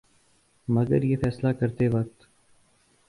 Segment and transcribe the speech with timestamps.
[0.67, 2.25] مگر یہ فیصلہ کرتے وقت